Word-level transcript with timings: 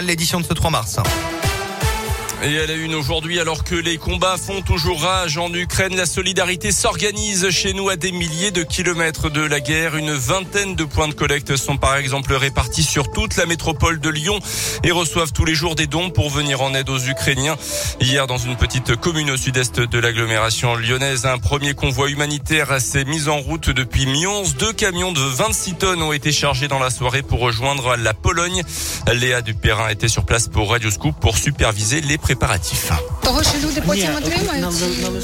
l'édition 0.00 0.40
de 0.40 0.46
ce 0.46 0.54
3 0.54 0.70
mars? 0.70 0.96
Et 2.44 2.54
elle 2.54 2.72
a 2.72 2.74
une 2.74 2.96
aujourd'hui, 2.96 3.38
alors 3.38 3.62
que 3.62 3.76
les 3.76 3.98
combats 3.98 4.36
font 4.36 4.62
toujours 4.62 5.00
rage 5.00 5.38
en 5.38 5.54
Ukraine, 5.54 5.94
la 5.94 6.06
solidarité 6.06 6.72
s'organise 6.72 7.48
chez 7.50 7.72
nous 7.72 7.88
à 7.88 7.94
des 7.94 8.10
milliers 8.10 8.50
de 8.50 8.64
kilomètres 8.64 9.30
de 9.30 9.42
la 9.42 9.60
guerre. 9.60 9.94
Une 9.94 10.12
vingtaine 10.12 10.74
de 10.74 10.82
points 10.82 11.06
de 11.06 11.14
collecte 11.14 11.54
sont 11.54 11.76
par 11.76 11.94
exemple 11.94 12.34
répartis 12.34 12.82
sur 12.82 13.12
toute 13.12 13.36
la 13.36 13.46
métropole 13.46 14.00
de 14.00 14.10
Lyon 14.10 14.40
et 14.82 14.90
reçoivent 14.90 15.32
tous 15.32 15.44
les 15.44 15.54
jours 15.54 15.76
des 15.76 15.86
dons 15.86 16.10
pour 16.10 16.30
venir 16.30 16.62
en 16.62 16.74
aide 16.74 16.90
aux 16.90 16.98
Ukrainiens. 16.98 17.56
Hier, 18.00 18.26
dans 18.26 18.38
une 18.38 18.56
petite 18.56 18.96
commune 18.96 19.30
au 19.30 19.36
sud-est 19.36 19.78
de 19.78 19.98
l'agglomération 20.00 20.74
lyonnaise, 20.74 21.26
un 21.26 21.38
premier 21.38 21.74
convoi 21.74 22.10
humanitaire 22.10 22.80
s'est 22.80 23.04
mis 23.04 23.28
en 23.28 23.38
route 23.38 23.70
depuis 23.70 24.06
Mions. 24.06 24.42
Deux 24.58 24.72
camions 24.72 25.12
de 25.12 25.20
26 25.20 25.74
tonnes 25.74 26.02
ont 26.02 26.12
été 26.12 26.32
chargés 26.32 26.66
dans 26.66 26.80
la 26.80 26.90
soirée 26.90 27.22
pour 27.22 27.38
rejoindre 27.38 27.94
la 27.94 28.14
Pologne. 28.14 28.62
Léa 29.12 29.42
Dupérin 29.42 29.90
était 29.90 30.08
sur 30.08 30.24
place 30.24 30.48
pour 30.48 30.70
Radio 30.70 30.90
Scoop 30.90 31.14
pour 31.20 31.36
superviser 31.36 32.00
les 32.00 32.18
préparatifs. 32.32 32.90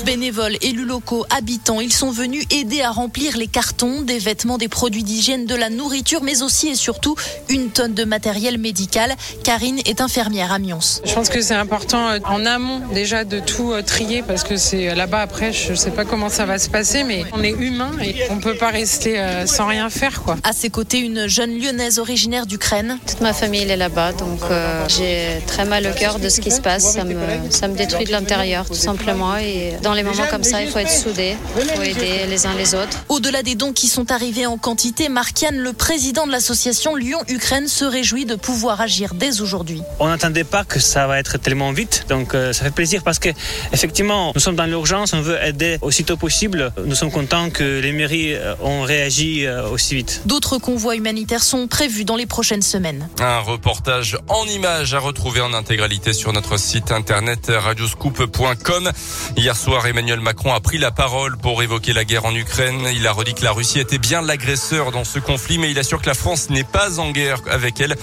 Bénévoles, 0.05 0.57
élus 0.61 0.85
locaux, 0.85 1.25
habitants, 1.31 1.81
ils 1.81 1.93
sont 1.93 2.11
venus 2.11 2.45
aider 2.51 2.83
à 2.83 2.91
remplir 2.91 3.37
les 3.37 3.47
cartons, 3.47 4.03
des 4.03 4.19
vêtements, 4.19 4.59
des 4.59 4.69
produits 4.69 5.03
d'hygiène, 5.03 5.47
de 5.47 5.55
la 5.55 5.71
nourriture, 5.71 6.23
mais 6.23 6.43
aussi 6.43 6.69
et 6.69 6.75
surtout 6.75 7.17
une 7.49 7.71
tonne 7.71 7.95
de 7.95 8.05
matériel 8.05 8.59
médical. 8.59 9.15
Karine 9.43 9.79
est 9.87 10.01
infirmière 10.01 10.53
à 10.53 10.59
Mions. 10.59 11.01
Je 11.05 11.15
pense 11.15 11.29
que 11.29 11.41
c'est 11.41 11.55
important 11.55 12.09
euh, 12.09 12.19
en 12.25 12.45
amont 12.45 12.81
déjà 12.93 13.25
de 13.25 13.41
tout 13.41 13.73
euh, 13.73 13.83
trier 13.83 14.23
parce 14.23 14.45
que 14.45 14.57
c'est 14.57 14.91
euh, 14.91 14.95
là-bas 14.95 15.21
après, 15.21 15.53
je 15.53 15.71
ne 15.71 15.77
sais 15.77 15.91
pas 15.91 16.05
comment 16.05 16.29
ça 16.29 16.45
va 16.45 16.59
se 16.59 16.69
passer, 16.69 17.05
mais 17.05 17.25
on 17.33 17.43
est 17.43 17.51
humain 17.53 17.93
et 18.03 18.17
on 18.31 18.39
peut 18.39 18.57
pas 18.57 18.71
rester 18.71 19.19
sans 19.47 19.67
rien 19.67 19.89
faire 19.91 20.23
quoi. 20.23 20.37
À 20.43 20.53
ses 20.53 20.71
côtés, 20.71 20.99
une 20.99 21.27
jeune 21.27 21.59
lyonnaise 21.59 21.99
originaire 21.99 22.47
d'Ukraine. 22.47 22.99
Toute 23.07 23.21
ma 23.21 23.33
famille 23.33 23.63
elle 23.63 23.71
est 23.71 23.77
là-bas, 23.77 24.13
donc 24.13 24.41
j'ai 24.89 25.43
très 25.47 25.65
mal 25.65 25.87
au 25.87 25.99
cœur 25.99 26.19
de 26.19 26.29
ce 26.29 26.41
qui 26.41 26.51
se 26.51 26.61
passe. 26.61 26.98
Ça 26.99 27.05
me, 27.05 27.15
ça 27.51 27.69
me 27.69 27.77
détruit 27.77 28.07
de 28.07 28.11
l'intérieur 28.11 28.67
tout 28.67 28.75
simplement. 28.75 29.37
Et 29.37 29.75
dans 29.83 29.95
les 29.95 30.03
moments 30.03 30.27
comme 30.29 30.43
ça, 30.43 30.65
il 30.65 30.69
faut 30.69 30.81
être 30.81 30.91
soudé, 30.91 31.37
il 31.57 31.65
faut 31.65 31.83
aider 31.83 32.27
les 32.29 32.45
uns 32.45 32.55
les 32.55 32.75
autres. 32.75 33.05
Au-delà 33.09 33.45
des 33.45 33.55
dons 33.55 33.73
qui 33.73 33.87
sont 33.87 34.11
arrivés 34.11 34.47
en 34.47 34.59
quantité, 34.59 35.09
Markian, 35.09 35.53
le 35.53 35.73
président 35.73 36.27
de 36.27 36.33
l'association 36.33 36.97
Lyon-Ukraine, 36.97 37.69
se 37.69 37.85
réjouit 37.85 38.25
de 38.25 38.35
pouvoir 38.35 38.81
agir 38.81 39.15
dès 39.15 39.41
aujourd'hui. 39.41 39.81
On 40.01 40.09
n'attendait 40.09 40.43
pas 40.43 40.65
que 40.65 40.81
ça 40.81 41.07
va 41.07 41.21
être 41.21 41.39
tellement 41.39 41.71
vite, 41.71 42.07
donc 42.09 42.35
euh, 42.35 42.53
ça 42.53 42.65
fait 42.65 42.73
plaisir 42.73 43.05
parce 43.05 43.21
que 43.21 43.29
effectivement, 43.73 44.33
nous 44.35 44.41
sommes 44.41 44.57
dans 44.57 44.67
l'urgence, 44.67 45.13
on 45.13 45.21
veut 45.21 45.39
aider 45.41 45.79
aussitôt 45.83 46.17
possible. 46.17 46.73
Nous 46.85 46.97
sommes 46.97 47.13
contents 47.13 47.51
que 47.51 47.79
les 47.79 47.93
mairies 47.93 48.35
euh, 48.35 48.57
ont 48.61 48.83
réagi 48.83 49.47
euh, 49.47 49.69
aussi 49.69 49.95
vite. 49.95 50.23
D'autres 50.27 50.59
convois 50.59 50.97
humanitaires 50.97 51.45
sont 51.45 51.69
prévus 51.69 52.05
dans 52.05 52.17
les 52.17 52.27
prochaines 52.27 52.63
semaines. 52.63 53.09
Un 53.21 53.39
reportage 53.39 54.19
en 54.27 54.45
images 54.47 54.95
à 54.95 54.99
retrouver 54.99 55.41
en 55.43 55.55
intégralité 55.55 56.13
sur 56.13 56.33
notre 56.33 56.57
site 56.57 56.78
internet 56.91 57.51
radioscoop.com. 57.55 58.91
Hier 59.37 59.57
soir, 59.57 59.87
Emmanuel 59.87 60.21
Macron 60.21 60.53
a 60.53 60.61
pris 60.61 60.79
la 60.79 60.91
parole 60.91 61.37
pour 61.37 61.63
évoquer 61.63 61.93
la 61.93 62.05
guerre 62.05 62.25
en 62.25 62.35
Ukraine. 62.35 62.89
Il 62.95 63.07
a 63.07 63.13
redit 63.13 63.35
que 63.35 63.45
la 63.45 63.53
Russie 63.53 63.81
était 63.81 63.99
bien 63.99 64.23
l'agresseur 64.23 64.91
dans 64.91 65.05
ce 65.05 65.19
conflit, 65.19 65.59
mais 65.59 65.71
il 65.71 65.79
assure 65.79 66.01
que 66.01 66.09
la 66.09 66.15
France 66.15 66.51
n'est 66.51 66.65
pas 66.65 66.99
en 66.99 67.11
guerre 67.11 67.41
avec 67.51 67.81
elle. 67.81 67.97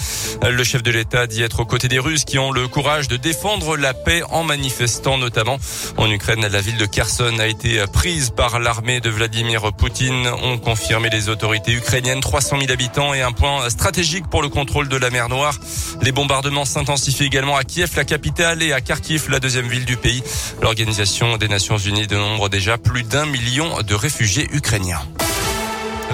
Le 0.43 0.63
chef 0.63 0.83
de 0.83 0.91
l'État 0.91 1.27
dit 1.27 1.41
être 1.41 1.61
aux 1.61 1.65
côtés 1.65 1.87
des 1.87 1.99
Russes 1.99 2.25
qui 2.25 2.37
ont 2.39 2.51
le 2.51 2.67
courage 2.67 3.07
de 3.07 3.17
défendre 3.17 3.77
la 3.77 3.93
paix 3.93 4.21
en 4.29 4.43
manifestant 4.43 5.17
notamment 5.17 5.57
en 5.97 6.09
Ukraine. 6.09 6.45
La 6.47 6.61
ville 6.61 6.77
de 6.77 6.85
Kherson 6.85 7.39
a 7.39 7.47
été 7.47 7.83
prise 7.91 8.29
par 8.29 8.59
l'armée 8.59 8.99
de 8.99 9.09
Vladimir 9.09 9.73
Poutine, 9.73 10.27
ont 10.43 10.57
confirmé 10.57 11.09
les 11.09 11.29
autorités 11.29 11.73
ukrainiennes. 11.73 12.19
300 12.19 12.59
000 12.59 12.71
habitants 12.71 13.13
et 13.13 13.21
un 13.21 13.31
point 13.31 13.69
stratégique 13.69 14.27
pour 14.29 14.41
le 14.41 14.49
contrôle 14.49 14.89
de 14.89 14.97
la 14.97 15.09
mer 15.09 15.29
Noire. 15.29 15.55
Les 16.01 16.11
bombardements 16.11 16.65
s'intensifient 16.65 17.25
également 17.25 17.55
à 17.55 17.63
Kiev, 17.63 17.91
la 17.95 18.03
capitale, 18.03 18.61
à 18.73 18.81
Kharkiv, 18.81 19.29
la 19.29 19.39
deuxième 19.39 19.67
ville 19.67 19.85
du 19.85 19.97
pays. 19.97 20.23
L'Organisation 20.61 21.37
des 21.37 21.47
Nations 21.47 21.77
Unies 21.77 22.07
dénombre 22.07 22.49
déjà 22.49 22.77
plus 22.77 23.03
d'un 23.03 23.25
million 23.25 23.81
de 23.81 23.95
réfugiés 23.95 24.47
ukrainiens. 24.51 25.01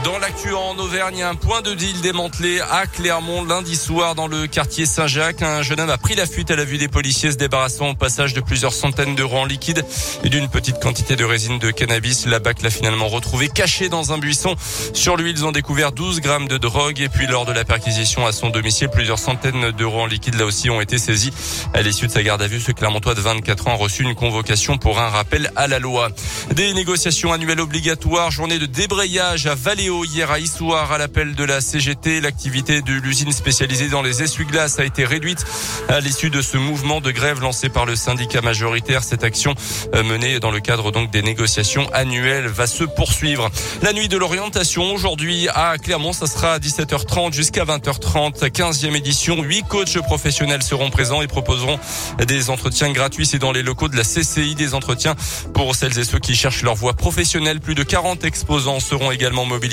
Dans 0.03 0.17
l'actu 0.17 0.51
en 0.55 0.75
Auvergne, 0.79 1.21
un 1.21 1.35
point 1.35 1.61
de 1.61 1.75
deal 1.75 2.01
démantelé 2.01 2.59
à 2.59 2.87
Clermont 2.87 3.43
lundi 3.43 3.75
soir 3.75 4.15
dans 4.15 4.25
le 4.25 4.47
quartier 4.47 4.87
Saint-Jacques. 4.87 5.43
Un 5.43 5.61
jeune 5.61 5.79
homme 5.79 5.91
a 5.91 5.97
pris 5.99 6.15
la 6.15 6.25
fuite 6.25 6.49
à 6.49 6.55
la 6.55 6.63
vue 6.63 6.79
des 6.79 6.87
policiers 6.87 7.31
se 7.31 7.37
débarrassant 7.37 7.89
au 7.89 7.93
passage 7.93 8.33
de 8.33 8.41
plusieurs 8.41 8.73
centaines 8.73 9.13
d'euros 9.13 9.37
en 9.37 9.45
liquide 9.45 9.85
et 10.23 10.29
d'une 10.29 10.49
petite 10.49 10.79
quantité 10.79 11.15
de 11.15 11.23
résine 11.23 11.59
de 11.59 11.69
cannabis. 11.69 12.25
La 12.25 12.39
BAC 12.39 12.63
l'a 12.63 12.71
finalement 12.71 13.09
retrouvé 13.09 13.47
caché 13.47 13.89
dans 13.89 14.11
un 14.11 14.17
buisson. 14.17 14.55
Sur 14.93 15.17
lui, 15.17 15.31
ils 15.31 15.45
ont 15.45 15.51
découvert 15.51 15.91
12 15.91 16.19
grammes 16.21 16.47
de 16.47 16.57
drogue 16.57 16.99
et 16.99 17.09
puis 17.09 17.27
lors 17.27 17.45
de 17.45 17.51
la 17.51 17.63
perquisition 17.63 18.25
à 18.25 18.31
son 18.31 18.49
domicile, 18.49 18.89
plusieurs 18.89 19.19
centaines 19.19 19.69
d'euros 19.71 20.01
en 20.01 20.07
liquide 20.07 20.35
là 20.35 20.45
aussi 20.45 20.71
ont 20.71 20.81
été 20.81 20.97
saisis. 20.97 21.31
À 21.75 21.83
l'issue 21.83 22.07
de 22.07 22.11
sa 22.11 22.23
garde 22.23 22.41
à 22.41 22.47
vue, 22.47 22.59
ce 22.59 22.71
Clermontois 22.71 23.13
de 23.13 23.21
24 23.21 23.67
ans 23.67 23.73
a 23.73 23.77
reçu 23.77 24.01
une 24.01 24.15
convocation 24.15 24.79
pour 24.79 24.99
un 24.99 25.09
rappel 25.09 25.51
à 25.55 25.67
la 25.67 25.77
loi. 25.77 26.09
Des 26.55 26.73
négociations 26.73 27.33
annuelles 27.33 27.61
obligatoires, 27.61 28.31
journée 28.31 28.57
de 28.57 28.65
débrayage 28.65 29.45
à 29.45 29.55
Hier 29.81 30.29
à 30.29 30.37
Issoire 30.37 30.91
à 30.91 30.99
l'appel 30.99 31.33
de 31.33 31.43
la 31.43 31.59
CGT. 31.59 32.21
L'activité 32.21 32.83
de 32.83 32.93
l'usine 32.93 33.31
spécialisée 33.31 33.89
dans 33.89 34.03
les 34.03 34.21
essuie-glaces 34.21 34.77
a 34.77 34.85
été 34.85 35.05
réduite 35.05 35.43
à 35.89 35.99
l'issue 35.99 36.29
de 36.29 36.39
ce 36.43 36.57
mouvement 36.57 37.01
de 37.01 37.09
grève 37.09 37.41
lancé 37.41 37.67
par 37.67 37.87
le 37.87 37.95
syndicat 37.95 38.41
majoritaire. 38.41 39.03
Cette 39.03 39.23
action 39.23 39.55
euh, 39.95 40.03
menée 40.03 40.39
dans 40.39 40.51
le 40.51 40.59
cadre 40.59 40.91
donc 40.91 41.09
des 41.09 41.23
négociations 41.23 41.89
annuelles 41.93 42.45
va 42.45 42.67
se 42.67 42.83
poursuivre. 42.83 43.49
La 43.81 43.91
nuit 43.91 44.07
de 44.07 44.17
l'orientation 44.17 44.93
aujourd'hui 44.93 45.47
à 45.49 45.75
Clermont, 45.79 46.13
ça 46.13 46.27
sera 46.27 46.53
à 46.53 46.59
17h30 46.59 47.33
jusqu'à 47.33 47.65
20h30. 47.65 48.51
15e 48.51 48.95
édition. 48.95 49.41
Huit 49.41 49.63
coachs 49.67 49.99
professionnels 50.03 50.61
seront 50.61 50.91
présents 50.91 51.23
et 51.23 51.27
proposeront 51.27 51.79
des 52.27 52.51
entretiens 52.51 52.91
gratuits. 52.91 53.25
C'est 53.25 53.39
dans 53.39 53.51
les 53.51 53.63
locaux 53.63 53.87
de 53.87 53.97
la 53.97 54.03
CCI 54.03 54.53
des 54.53 54.75
entretiens 54.75 55.15
pour 55.55 55.75
celles 55.75 55.97
et 55.97 56.03
ceux 56.03 56.19
qui 56.19 56.35
cherchent 56.35 56.61
leur 56.61 56.75
voie 56.75 56.93
professionnelle. 56.93 57.59
Plus 57.59 57.73
de 57.73 57.81
40 57.81 58.25
exposants 58.25 58.79
seront 58.79 59.09
également 59.09 59.43
mobilisés 59.45 59.70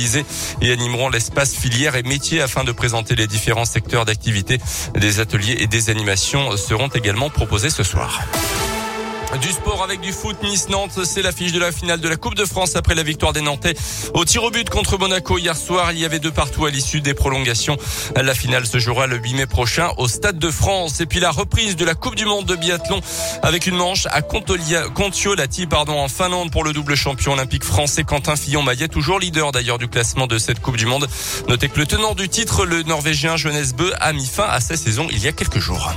et 0.61 0.73
animeront 0.73 1.09
l'espace 1.09 1.55
filière 1.55 1.97
et 1.97 2.03
métiers 2.03 2.41
afin 2.41 2.65
de 2.65 2.73
présenter 2.73 3.15
les 3.15 3.27
différents 3.27 3.65
secteurs 3.65 4.05
d'activité. 4.05 4.59
Des 4.95 5.21
ateliers 5.21 5.57
et 5.59 5.67
des 5.67 5.91
animations 5.91 6.57
seront 6.57 6.89
également 6.89 7.31
proposés 7.31 7.71
ce 7.71 7.83
soir. 7.83 8.21
Du 9.37 9.53
sport 9.53 9.83
avec 9.83 10.01
du 10.01 10.11
foot, 10.11 10.43
Nice-Nantes, 10.43 11.05
c'est 11.05 11.21
l'affiche 11.21 11.53
de 11.53 11.59
la 11.59 11.71
finale 11.71 12.01
de 12.01 12.09
la 12.09 12.17
Coupe 12.17 12.35
de 12.35 12.47
France 12.47 12.77
après 12.77 12.95
la 12.95 13.03
victoire 13.03 13.35
des 13.35 13.43
Nantais 13.43 13.75
au 14.15 14.25
tir 14.25 14.43
au 14.43 14.51
but 14.51 14.71
contre 14.71 14.97
Monaco 14.97 15.37
hier 15.37 15.55
soir. 15.55 15.93
Il 15.93 15.99
y 15.99 16.07
avait 16.07 16.19
deux 16.19 16.31
partout 16.31 16.65
à 16.65 16.71
l'issue 16.71 17.03
des 17.03 17.13
prolongations. 17.13 17.77
La 18.17 18.35
finale 18.35 18.67
se 18.67 18.79
jouera 18.79 19.07
le 19.07 19.19
8 19.19 19.35
mai 19.35 19.47
prochain 19.47 19.91
au 19.99 20.09
Stade 20.09 20.39
de 20.39 20.51
France. 20.51 21.01
Et 21.01 21.07
puis 21.07 21.21
la 21.21 21.31
reprise 21.31 21.77
de 21.77 21.85
la 21.85 21.95
Coupe 21.95 22.15
du 22.15 22.25
Monde 22.25 22.47
de 22.47 22.57
biathlon 22.57 23.03
avec 23.43 23.67
une 23.67 23.77
manche 23.77 24.07
à 24.07 24.23
Kontiolahti, 24.23 25.67
pardon, 25.67 26.01
en 26.01 26.09
Finlande 26.09 26.51
pour 26.51 26.65
le 26.65 26.73
double 26.73 26.95
champion 26.95 27.33
olympique 27.33 27.65
français 27.65 28.05
Quentin 28.05 28.35
Fillon-Maillet, 28.35 28.89
toujours 28.89 29.19
leader 29.19 29.53
d'ailleurs 29.53 29.79
du 29.79 29.89
classement 29.89 30.27
de 30.27 30.39
cette 30.39 30.61
Coupe 30.61 30.79
du 30.79 30.87
Monde. 30.87 31.07
Notez 31.49 31.69
que 31.69 31.79
le 31.79 31.87
tenant 31.87 32.15
du 32.15 32.31
titre, 32.31 32.65
le 32.65 32.83
Norvégien 32.83 33.37
Johannes 33.37 33.73
Bö, 33.77 33.93
a 34.01 34.15
mis 34.15 34.27
fin 34.27 34.47
à 34.49 34.61
sa 34.61 34.79
saison 34.79 35.07
il 35.11 35.23
y 35.23 35.29
a 35.29 35.33
quelques 35.33 35.59
jours. 35.59 35.93